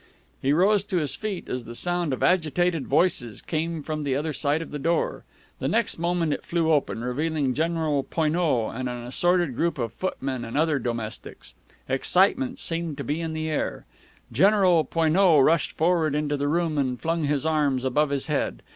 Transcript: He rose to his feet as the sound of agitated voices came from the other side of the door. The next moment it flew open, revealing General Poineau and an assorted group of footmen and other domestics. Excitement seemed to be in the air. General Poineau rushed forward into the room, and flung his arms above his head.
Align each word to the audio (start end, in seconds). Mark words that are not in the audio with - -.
He 0.41 0.51
rose 0.51 0.83
to 0.85 0.97
his 0.97 1.13
feet 1.13 1.47
as 1.47 1.65
the 1.65 1.75
sound 1.75 2.11
of 2.11 2.23
agitated 2.23 2.87
voices 2.87 3.39
came 3.39 3.83
from 3.83 4.01
the 4.01 4.15
other 4.15 4.33
side 4.33 4.63
of 4.63 4.71
the 4.71 4.79
door. 4.79 5.25
The 5.59 5.67
next 5.67 5.99
moment 5.99 6.33
it 6.33 6.43
flew 6.43 6.71
open, 6.71 7.03
revealing 7.03 7.53
General 7.53 8.01
Poineau 8.01 8.69
and 8.71 8.89
an 8.89 9.05
assorted 9.05 9.55
group 9.55 9.77
of 9.77 9.93
footmen 9.93 10.43
and 10.43 10.57
other 10.57 10.79
domestics. 10.79 11.53
Excitement 11.87 12.57
seemed 12.59 12.97
to 12.97 13.03
be 13.03 13.21
in 13.21 13.33
the 13.33 13.47
air. 13.47 13.85
General 14.31 14.83
Poineau 14.85 15.37
rushed 15.39 15.71
forward 15.71 16.15
into 16.15 16.35
the 16.35 16.47
room, 16.47 16.79
and 16.79 16.99
flung 16.99 17.25
his 17.25 17.45
arms 17.45 17.83
above 17.85 18.09
his 18.09 18.25
head. 18.25 18.63